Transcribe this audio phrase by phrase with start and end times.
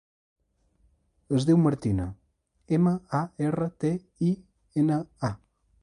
[1.39, 2.07] Es diu Martina:
[2.79, 3.93] ema, a, erra, te,
[4.31, 4.35] i,
[4.85, 5.35] ena, a.